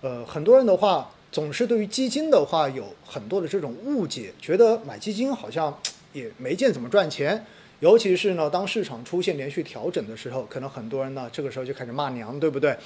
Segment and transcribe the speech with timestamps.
[0.00, 5.76] 呃，很多人的话总是对于基金的话有很多的这种误解，觉得买基金好像
[6.12, 7.44] 也没见怎么赚钱。
[7.80, 12.76] 尤其是呢，当市场出现连续调整的时候，可能很多人呢这个时候就开始骂娘，对不对？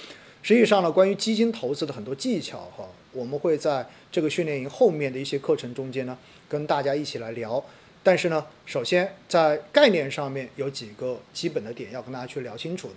[0.42, 6.18] 实际上呢，关于基金投资的很多技巧哈，我们会在这个训练营后面的一些课程中间呢，
[6.48, 7.64] 跟大家一起来聊。
[8.02, 12.94] 但是呢，首先在概念上面有几个基本的点要跟大家去聊清楚的。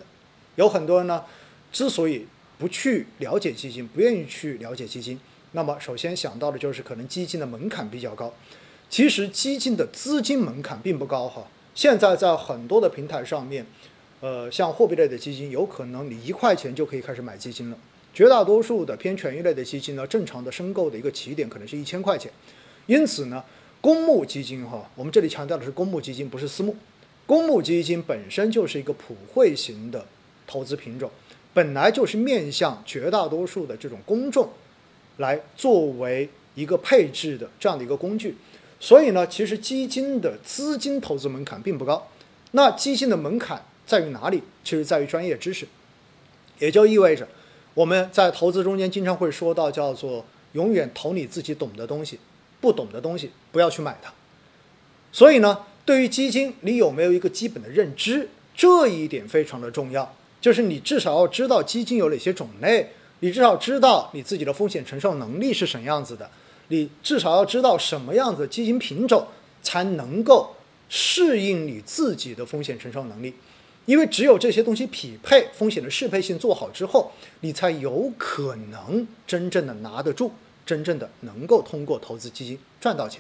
[0.55, 1.23] 有很多人呢，
[1.71, 2.25] 之所以
[2.57, 5.19] 不去了解基金，不愿意去了解基金，
[5.51, 8.33] 那么首先想到的就是可能基金的门槛比较高。
[8.89, 11.47] 其实基金的资金门槛并不高哈。
[11.73, 13.65] 现在在很多的平台上面，
[14.21, 17.77] 呃，像货币类的基金，有可能你一块钱就可以开始买基金了。
[18.13, 22.31] 绝大多数的偏权益类的基金呢，正常的申购的一个起点可能是一千块钱。
[22.85, 23.43] 因此呢，
[23.81, 26.73] 公募基金哈，我们这里强调的是公募基金，不是私募。
[27.25, 30.05] 公募基金本身就是一个普惠型的
[30.47, 31.11] 投资品种，
[31.55, 34.49] 本来就是面向绝大多数的这种公众
[35.17, 38.35] 来作为一个配置的这样的一个工具。
[38.77, 42.07] 所以呢，其实基金的资金投资门槛并不高。
[42.51, 44.43] 那基金的门槛在于哪里？
[44.65, 45.65] 其实在于专业知识，
[46.59, 47.25] 也就意味着
[47.73, 52.19] 我们在投资中间经常会说到叫做“永远投你自己懂的东西，
[52.59, 54.13] 不懂的东西不要去买它”。
[55.13, 58.27] 所以呢，对于基金，你有没有一个基本的认知？
[58.53, 60.15] 这一点非常的重要，
[60.45, 62.87] 就是你至少要知道基金有哪些种类，
[63.21, 66.29] 你至少知道你自己的风险承受能力是什么样子的。
[66.67, 69.25] 你至少要知道什么样子的基金品种
[69.63, 70.55] 才能够
[70.87, 73.33] 适应你自己的风险承受能力，
[73.87, 80.31] 因为只有这些东西匹配，风险的适配性做好之后，你才有可能真正的拿得住，
[80.63, 83.19] 真正的能够通过投资基金赚到钱。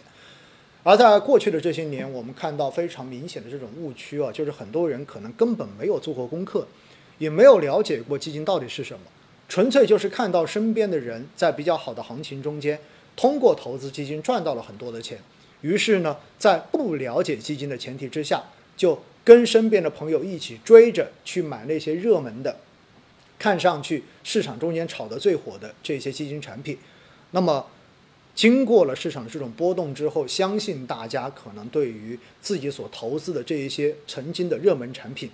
[0.83, 6.67] 而在过去的这些年，我们看到非常明显的这种误区啊，就是很多人可能根本没有做过功课，
[7.17, 8.99] 也没有了解过基金到底是什么，
[9.47, 12.79] 纯粹就是看到身边的人在比较好的行情中间。
[13.15, 15.17] 通过投资基金赚到了很多的钱，
[15.61, 18.43] 于是呢，在不了解基金的前提之下，
[18.75, 22.57] 就跟身边的朋友一起追着去买那些热门的，
[23.39, 26.77] 看上去市场中间炒得最火的这些基金产品。
[27.31, 27.65] 那么，
[28.35, 35.29] 经过了市场的这种波动之后，相信大家可能对于自己所投资的这一些曾经的热门产品，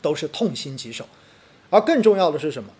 [0.00, 1.06] 都是痛心疾首。
[1.70, 2.70] 而更重要的是什么？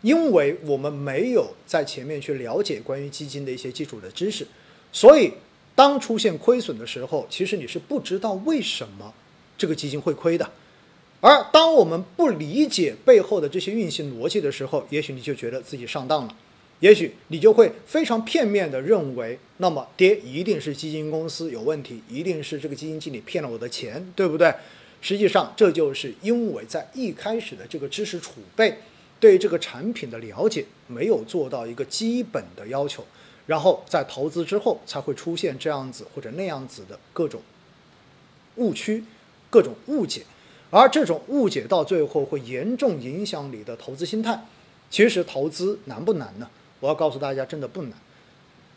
[0.00, 4.46] 因为我们没有在前面去了解关于基金的一些基础的知识，
[4.92, 5.32] 所以
[5.74, 9.12] 当出现亏损的时候，其实你是不知道为什么
[9.58, 10.48] 这个基金会亏的。
[11.20, 16.36] 而当我们不理解背后的这些运行逻辑的时候，也许你就觉得自己上当了，
[16.78, 24.54] 也许你就会非常片面的认为，那么跌一定是基金公司有问题，一定是这个基金经理骗了我的钱，对不对？
[25.00, 28.78] 实际上，这就是因为在一开始的这个知识储备。
[29.20, 33.04] 对这个产品的了解没有做到一个基本的要求，
[33.46, 37.42] 然后在投资之后才会出现这样子或者那样子的各种
[38.54, 39.02] 误区、
[39.50, 40.22] 各种误解，
[40.70, 44.46] 而这种误解到最后会严重影响你的投资心态。
[44.88, 46.48] 其实投资难不难呢？
[46.78, 47.92] 我要告诉大家，真的不难。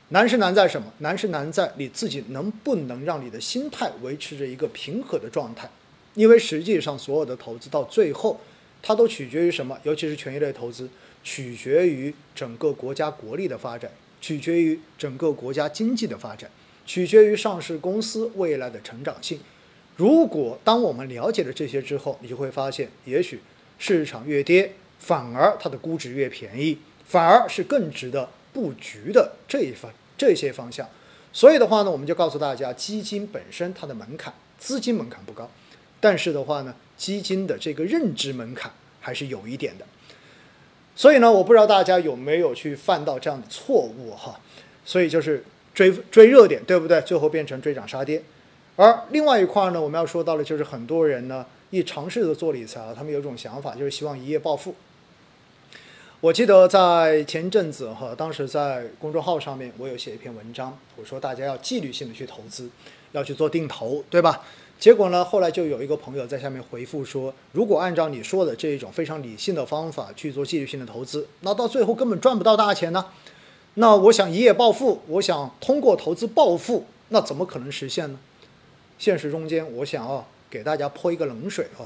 [0.09, 0.91] 难是难在什么？
[0.97, 5.69] 难是难在你自己能不能让你的心态维持着一个平和的状态。
[6.13, 8.39] 因为实际上所有的投资到最后。
[8.83, 9.77] 它都取决于什么？
[9.83, 10.89] 尤其是权益类投资，
[11.23, 16.49] 取决于整个国家国力的发展，取决于整个国家经济的发展，
[16.83, 19.39] 取决于上市公司未来的成长性。
[19.97, 23.39] 如果当我们了解了这些之后，你就会发现，也许
[23.77, 30.89] 市场越跌，反而它的估值越便宜，反而是更值得布局的这一方这些方向。
[31.31, 35.47] 所以的话呢，我们就告诉大家，基金本身它的门槛，资金门槛不高，
[36.01, 36.75] 但是的话呢。
[36.97, 39.85] 基金的这个认知门槛还是有一点的，
[40.95, 44.39] 所以呢，我不知道大家有没有去犯到这样的错误哈，
[44.85, 47.01] 所以就是追追热点，对不对？
[47.01, 48.21] 最后变成追涨杀跌。
[48.75, 54.75] 而另外一块呢，我们要说到的，就是很多人呢一尝试着做理财啊，他们有一种想法，就是希望一夜暴富。
[56.19, 62.69] 我记得在前阵子哈，当时在公众号上面我有写一篇文章，我说大家要纪律性的去投资，
[63.13, 64.43] 要去做定投，对吧？
[64.81, 65.23] 结果呢？
[65.23, 73.05] 后来就有一个朋友在下面回复说：“如果按照你说的这一种非常理性的方法去做纪律性的投资，那到最后根本赚不到大钱呢。
[73.75, 78.17] 那我想一夜暴富，我想通过投资暴富，那怎么可能实现呢？
[78.97, 81.85] 现实中间，我想啊，给大家泼一个冷水啊，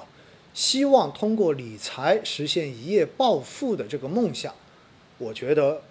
[0.53, 4.55] 希望通过理财实现一夜暴富的这个梦想，
[5.17, 5.81] 我觉得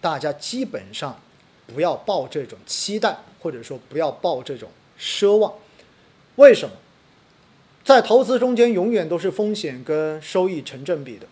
[0.00, 1.20] 大家基本上
[1.66, 5.52] 不要抱这种期待，或者说不要抱这种奢望。”
[6.36, 6.74] 为什么？
[7.84, 11.26] 在投资中间，永远都是风险跟收益成正比的。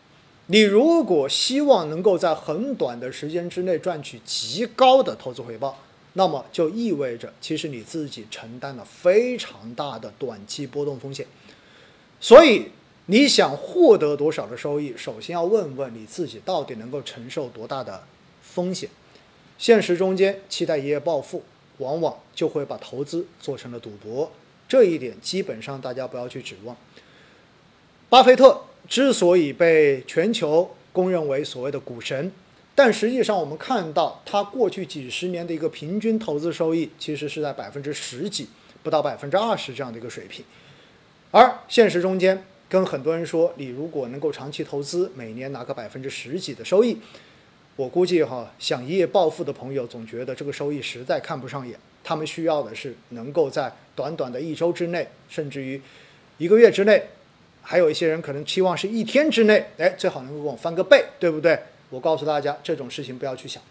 [0.47, 5.79] 你如果希望能够在很短的时间之内赚取极高的投资回报，
[6.13, 11.27] 那么就意味着其实你自己承担了非常大的短期波动风险。
[12.21, 12.67] 所以
[13.07, 18.05] 你想获得多少的收益，首先要问问你自己到底能够承受多大的
[18.43, 18.91] 风险。
[19.57, 21.43] 现实中间期待一夜暴富，
[21.79, 24.31] 往往就会把投资做成了赌博，
[24.73, 26.75] 这一点基本上大家不要去指望。
[28.09, 28.59] 巴菲特
[28.89, 32.33] 之所以被全球公认为所谓的股神，
[32.75, 38.49] 但实际上我们看到他过去几十年的一个平均投资收益，其实是在百分之十几，
[38.83, 40.43] 不到百分之二十这样的一个水平。
[41.31, 46.97] 而现实中间，跟很多人说，你如果能够长期投资，每年拿个百分之十几的收益，
[47.77, 51.79] 我估计哈，想一夜暴富的朋友总觉得这个收益实在看不上眼。
[52.05, 55.81] 他们需要的是能够在短短的一周之内，甚至于
[56.39, 57.03] 一个月之内。
[57.65, 61.57] 还有一些人可能期望是一天之内，哎，最好能够给我翻个倍，对不对？
[61.91, 63.63] 我告诉大家，这种事情不要去想。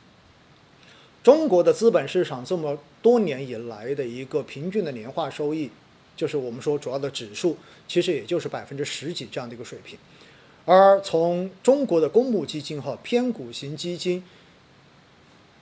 [1.22, 5.69] 中国的资本市场这么多年以来的一个平均的年化收益，
[6.16, 10.00] 就是我们说主要的指数，其实也就是百分之十几这样的一个水平。
[10.63, 14.24] 而从中国的公募基金和偏股型基金，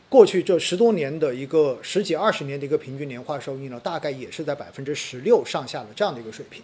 [0.09, 6.61] 过去这十多年的一个十几二十年的一个平均年化收益呢，大概也是在百分之十六上下的这样的一个水平。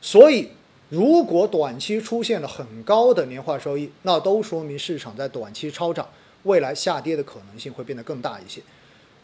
[0.00, 0.48] 所以。
[0.94, 6.06] 如果短期出现了很高的年化收益，那都说明市场在短期超涨，
[6.42, 8.60] 未来下跌的可能性会变得更大一些。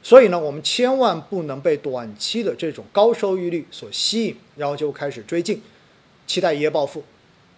[0.02, 5.60] 所以呢，我们千万不能被短期的这种高收益率所吸引，然后就开始追进，
[6.26, 7.04] 期待一夜暴富，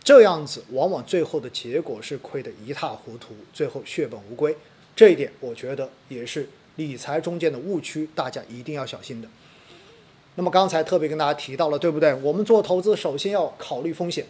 [0.03, 4.57] 这样子往往最后的结果是亏得一塌糊涂，最后血本无归。
[5.01, 9.27] 这一点我觉得也是理财中间的误区，大家一定要小心的。
[10.35, 12.13] 那么刚才特别跟大家提到了，对不对？
[12.17, 14.27] 我们做投资首先要考虑风险，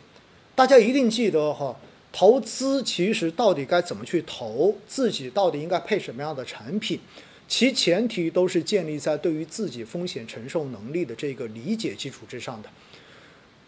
[0.55, 1.75] 大家一定记得哈。
[2.13, 7.01] 投资其实到底该怎么去投，自己到底应该配什么样的产品，
[7.49, 12.69] 其前提都是建立在对于自己风险承受能力的这个理解基础之上的。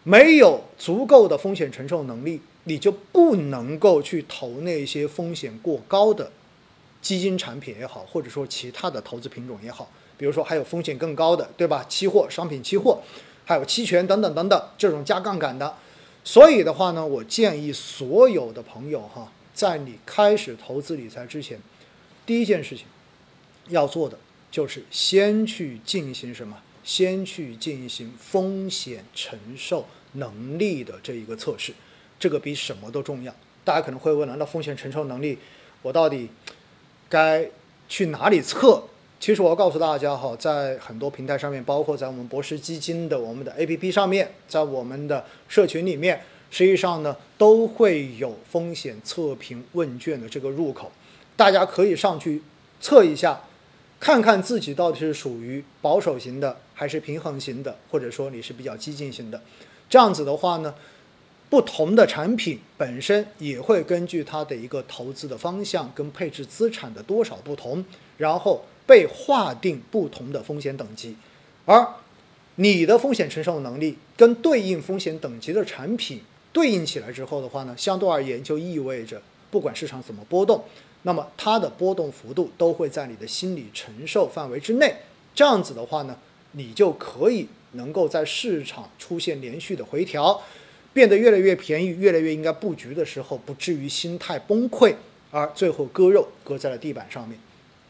[0.05, 6.31] 没有足够的风险承受能力，你就不能够去投那些风险过高的
[7.03, 9.91] 基金产品也好，或者说其他的投资品种也好。
[10.17, 11.85] 比如说还有风险更高的，对吧？
[11.89, 13.03] 期货、商品期货，
[13.45, 15.75] 还有期权等等等等，这种加杠杆的。
[16.25, 21.59] 所以的话呢，我建议所有的朋友哈，在你开始投资理财之前，
[22.25, 22.87] 第一件事情
[23.69, 24.17] 要做的
[24.51, 26.57] 就是先去进行什么？
[26.85, 31.73] 先去进行风险承受能力的这一个测试，
[32.19, 33.35] 这个比什么都重要。
[33.65, 35.39] 大家可能会问了，那风险承受能力
[35.83, 36.29] 我到底
[37.13, 37.47] 该
[37.91, 38.83] 去哪里测？
[39.21, 50.91] 其实我要告诉大家哈，在很多平台上面，包括在我们博时基金的我们的 APP 上面，在我们的社群里面，实际上呢都会有风险测评问卷的这个入口，
[51.37, 52.43] 大家可以上去
[52.81, 53.43] 测一下，
[54.01, 59.41] 看看自己到底是属于保守型的，还是平衡型的，或者说你是比较激进型的。
[59.91, 60.75] 这样子的话呢，
[61.53, 67.85] 不同的产品本身也会根据它的一个投资的方向跟配置资产的多少不同，
[68.17, 68.65] 然后。
[68.85, 71.15] 被划定不同的风险等级，
[71.65, 71.87] 而
[72.57, 76.21] 你的风险承受能力跟对应风险等级的产品
[76.53, 79.23] 对应起来之后的话呢，相对而言就意味着，
[79.53, 80.65] 不管市场怎么波动，
[81.03, 84.97] 那么它的波动幅度都会在你的心理承受范围之内。
[85.33, 86.19] 这样子的话呢，
[86.51, 90.43] 你就可以能够在市场出现连续的回调，
[90.93, 94.95] 变得越来越便宜，越来越应该布局的时候，不至于心态崩溃，
[95.31, 97.39] 而最后割肉割在了地板上面。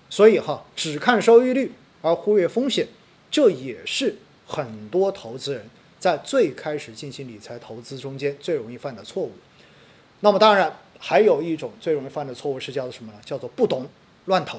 [0.08, 2.86] 所以哈，只看收益率而忽略风险，
[3.30, 4.16] 这也是
[4.46, 5.64] 很多投资人
[5.98, 9.32] 在最开始进行理财投资中间最容易犯的错误。
[10.20, 13.18] 那么当然，还有一种最容易犯的错误是叫做什么呢？
[13.24, 13.88] 叫做不懂
[14.26, 14.58] 乱投。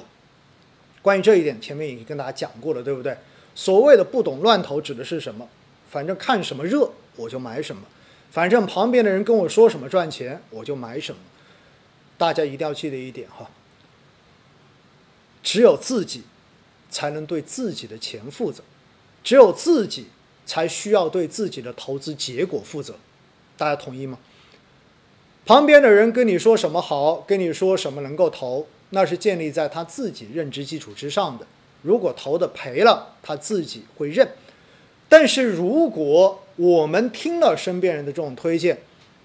[1.00, 3.16] 关于这一点，前面已经跟大家讲过了，对不对？
[3.54, 5.48] 所谓的不懂乱投指的是什么？
[5.88, 7.82] 反正看什么热我就买什么，
[8.34, 11.20] 反正旁边的人跟我说什么赚钱我就买什么。
[12.18, 13.48] 大家一定要记得一点哈。
[15.40, 16.24] 只有自己
[16.90, 18.64] 才能对自己的钱负责，
[19.22, 20.08] 只有自己
[20.44, 22.96] 才需要对自己的投资结果负责，
[23.56, 24.18] 大家同意吗？
[25.46, 31.46] 旁边的人跟你说什么好，跟你说什么能够投，那是建立在他自己认知基础之上的。
[31.82, 34.26] 如果投的赔了，他自己会认；
[35.08, 38.78] 但是如果我们听了身边人的这种推荐，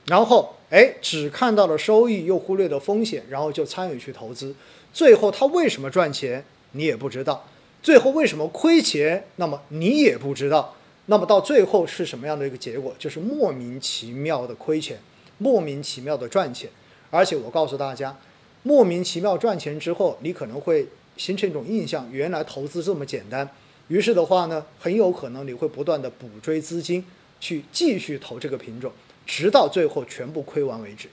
[0.07, 4.55] 然后哎只看到了收益，又忽略了风险，然后就参与去投资。
[4.91, 7.45] 最后他为什么赚钱，你也不知道；
[7.83, 10.75] 最后为什么亏钱，那么你也不知道。
[11.05, 12.93] 那么到最后是什么样的一个结果？
[12.99, 14.99] 就是莫名其妙的亏钱，
[15.37, 16.69] 莫名其妙的赚钱，
[17.11, 18.15] 而且我告诉大家，
[18.63, 23.49] 莫名其妙赚钱之后，你可能会形成一种印象，原来投资这么简单。
[23.87, 27.03] 于是的话呢，很有可能你会不断的补追资金，
[27.39, 28.91] 去继续投这个品种，
[29.25, 31.09] 直到最后全部亏完为止。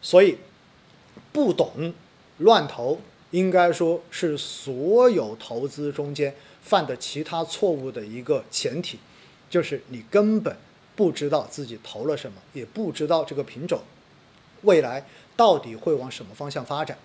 [0.00, 0.36] 所以，
[1.32, 1.92] 不懂
[2.38, 8.98] 乱投，应该说是所有投资中间犯的其他错误的一个前提，
[9.50, 10.56] 就是你根本
[10.94, 13.80] 不知道自己投了什么，也不知道这个品种
[14.62, 15.06] 未来
[15.36, 16.98] 到底会往什么方向发展。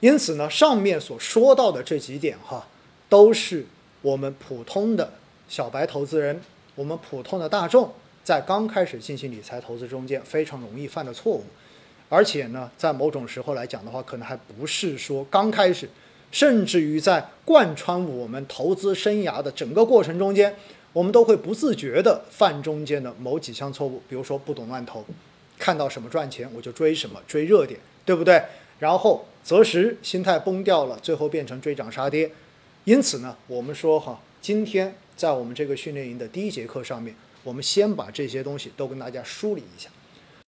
[0.00, 2.68] 因此呢，上面所说到的这几点哈，
[3.08, 3.66] 都是。
[4.00, 5.14] 我们普通的
[5.48, 6.40] 小白投资人，
[6.78, 7.90] 我们普通的大众，
[8.22, 11.42] 在刚开始进行理财投资中间非常容易犯的错误，
[12.08, 15.90] 而且呢，在某种时候来讲的话，可能还不是说刚开始，
[16.30, 20.54] 甚至于在贯穿我们投资生涯的整个过程中间，
[20.92, 25.04] 我们都会不自觉的犯中间的某几项错误，比如说不懂乱投，
[25.58, 28.40] 看到什么赚钱我就追什么，追热点，对不对？
[28.78, 32.30] 然后择时心态崩掉了，最后变成追涨杀跌。
[32.84, 39.90] 因此呢，我们说哈，今天在我们这个训练营的第一节课上面，我们先把这些东西都跟大家梳理一下。